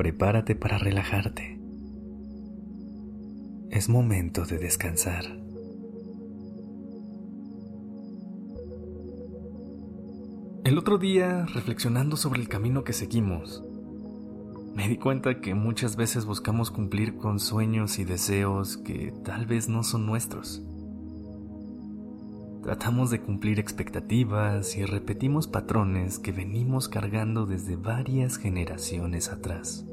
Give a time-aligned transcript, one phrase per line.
[0.00, 1.60] Prepárate para relajarte.
[3.68, 5.26] Es momento de descansar.
[10.64, 13.62] El otro día, reflexionando sobre el camino que seguimos,
[14.74, 19.68] me di cuenta que muchas veces buscamos cumplir con sueños y deseos que tal vez
[19.68, 20.62] no son nuestros.
[22.62, 29.84] Tratamos de cumplir expectativas y repetimos patrones que venimos cargando desde varias generaciones atrás.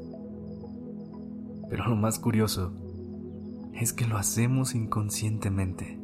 [1.68, 2.72] Pero lo más curioso
[3.74, 5.98] es que lo hacemos inconscientemente.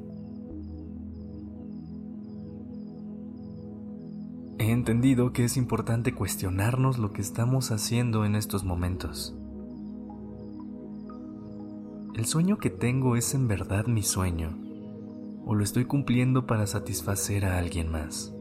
[4.58, 9.36] He entendido que es importante cuestionarnos lo que estamos haciendo en estos momentos.
[12.14, 14.56] ¿El sueño que tengo es en verdad mi sueño?
[15.44, 18.32] ¿O lo estoy cumpliendo para satisfacer a alguien más?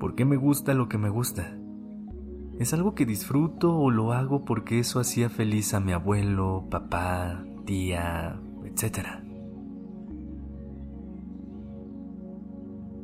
[0.00, 1.56] ¿Por qué me gusta lo que me gusta?
[2.62, 7.44] ¿Es algo que disfruto o lo hago porque eso hacía feliz a mi abuelo, papá,
[7.64, 9.24] tía, etcétera?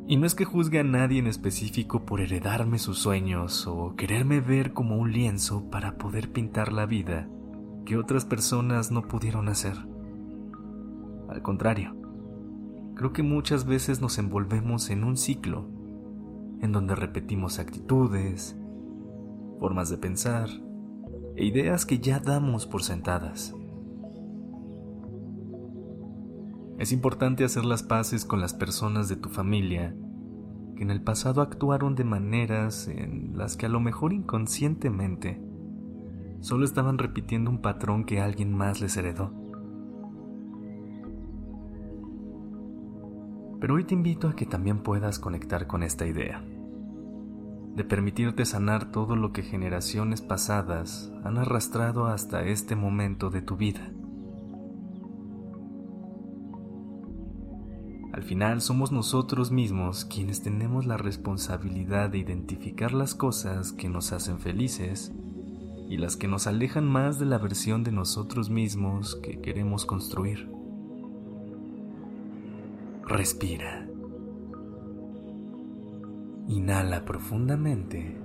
[0.07, 4.41] Y no es que juzgue a nadie en específico por heredarme sus sueños o quererme
[4.41, 7.29] ver como un lienzo para poder pintar la vida
[7.85, 9.75] que otras personas no pudieron hacer.
[11.29, 11.97] Al contrario,
[12.95, 15.67] creo que muchas veces nos envolvemos en un ciclo
[16.61, 18.57] en donde repetimos actitudes,
[19.59, 20.49] formas de pensar
[21.37, 23.55] e ideas que ya damos por sentadas.
[26.79, 29.95] Es importante hacer las paces con las personas de tu familia
[30.77, 35.41] que en el pasado actuaron de maneras en las que a lo mejor inconscientemente
[36.41, 39.33] solo estaban repitiendo un patrón que alguien más les heredó.
[43.61, 46.45] Pero hoy te invito a que también puedas conectar con esta idea,
[47.79, 53.57] de permitirte sanar todo lo que generaciones pasadas han arrastrado hasta este momento de tu
[53.57, 53.93] vida.
[58.13, 64.11] Al final somos nosotros mismos quienes tenemos la responsabilidad de identificar las cosas que nos
[64.11, 65.13] hacen felices
[65.89, 70.51] y las que nos alejan más de la versión de nosotros mismos que queremos construir.
[73.07, 73.88] Respira.
[76.49, 78.17] Inhala profundamente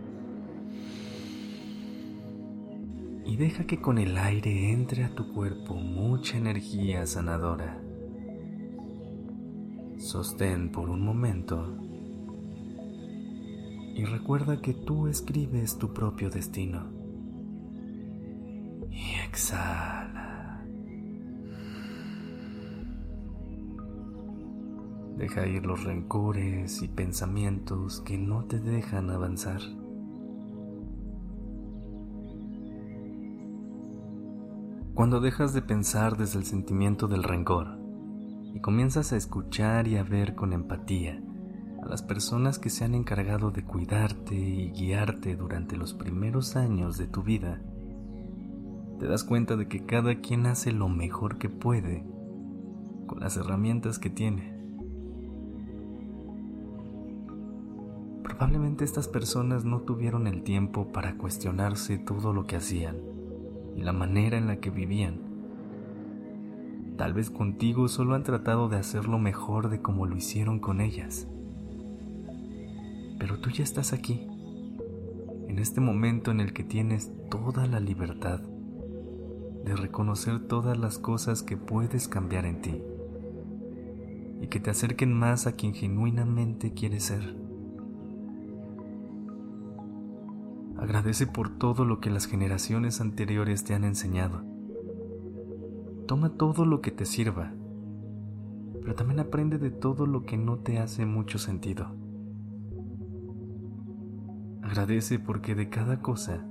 [3.26, 7.82] y deja que con el aire entre a tu cuerpo mucha energía sanadora.
[9.98, 11.78] Sostén por un momento
[13.96, 16.92] y recuerda que tú escribes tu propio destino.
[18.90, 20.43] Y exhala.
[25.18, 29.62] Deja ir los rencores y pensamientos que no te dejan avanzar.
[34.94, 37.84] Cuando dejas de pensar desde el sentimiento del rencor,
[38.53, 41.19] y comienzas a escuchar y a ver con empatía
[41.81, 46.97] a las personas que se han encargado de cuidarte y guiarte durante los primeros años
[46.97, 47.62] de tu vida,
[49.00, 52.06] te das cuenta de que cada quien hace lo mejor que puede
[53.07, 54.53] con las herramientas que tiene.
[58.38, 62.98] Probablemente estas personas no tuvieron el tiempo para cuestionarse todo lo que hacían
[63.76, 65.34] y la manera en la que vivían
[66.98, 71.28] Tal vez contigo solo han tratado de hacerlo mejor de como lo hicieron con ellas.
[73.20, 74.28] Pero tú ya estás aquí,
[75.48, 78.42] en este momento en el que tienes toda la libertad
[79.66, 82.81] de reconocer todas las cosas que puedes cambiar en ti
[84.42, 87.53] y que te acerquen más a quien genuinamente quieres ser.
[90.83, 94.44] Agradece por todo lo que las generaciones anteriores te han enseñado
[96.07, 97.53] Toma todo lo que te sirva,
[98.81, 101.88] pero también aprende de todo lo que no te hace mucho sentido.
[104.62, 106.45] Agradece porque de cada cosa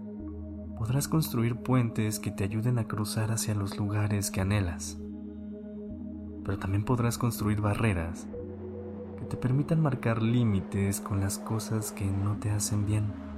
[0.78, 4.98] podrás construir puentes que te ayuden a cruzar hacia los lugares que anhelas,
[6.42, 8.26] pero también podrás construir barreras
[9.18, 13.31] que te permitan marcar límites con las cosas que no te hacen bien.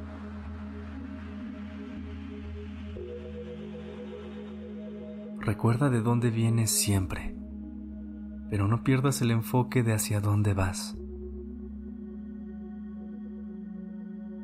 [5.45, 7.37] Recuerda de dónde vienes siempre,
[8.49, 10.97] pero no pierdas el enfoque de hacia dónde vas.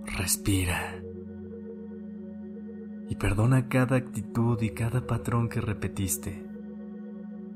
[0.04, 1.00] Respira
[3.08, 6.46] y perdona cada actitud y cada patrón que repetiste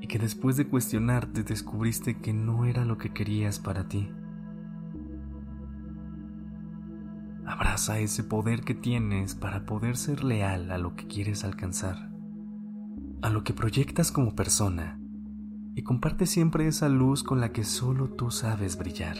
[0.01, 4.09] y que después de cuestionarte descubriste que no era lo que querías para ti.
[7.45, 12.14] Abraza ese poder que tienes para poder ser leal a lo que quieres alcanzar,
[13.25, 14.99] a lo que proyectas como persona,
[15.73, 19.17] y comparte siempre esa luz con la que solo tú sabes brillar.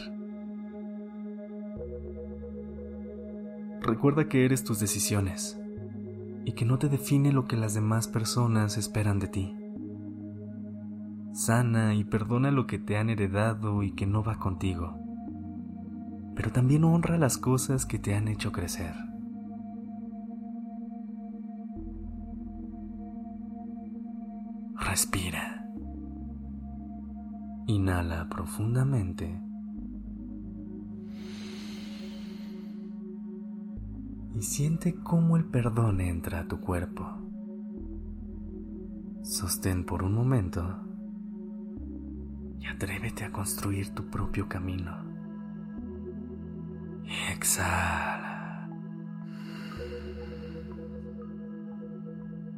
[3.80, 5.60] Recuerda que eres tus decisiones
[6.44, 9.56] y que no te define lo que las demás personas esperan de ti.
[11.32, 15.02] Sana y perdona lo que te han heredado y que no va contigo
[16.36, 18.94] pero también honra las cosas que te han hecho crecer.
[24.88, 25.66] Respira.
[27.66, 29.42] Inhala profundamente.
[34.36, 37.04] Y siente cómo el perdón entra a tu cuerpo.
[39.22, 40.62] Sostén por un momento
[42.60, 44.92] y atrévete a construir tu propio camino.
[47.32, 48.70] Exhala.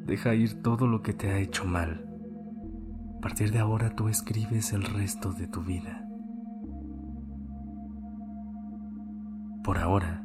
[0.05, 2.08] Deja ir todo lo que te ha hecho mal.
[3.19, 6.09] A partir de ahora tú escribes el resto de tu vida.
[9.65, 10.25] Por ahora,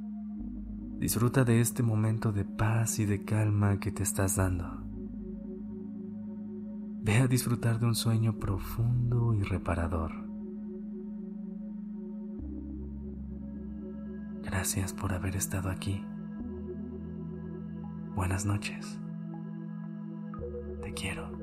[0.99, 4.85] disfruta de este momento de paz y de calma que te estás dando.
[7.01, 10.11] Ve a disfrutar de un sueño profundo y reparador.
[14.43, 16.05] Gracias por haber estado aquí.
[18.15, 18.99] Buenas noches.
[20.83, 21.42] Te quiero.